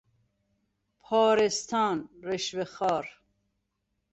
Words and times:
پارهستان، 0.99 2.09
رشوهخوار 2.23 3.07